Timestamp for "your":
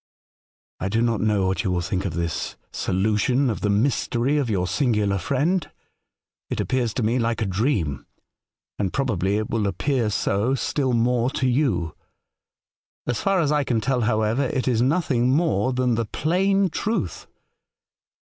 4.49-4.65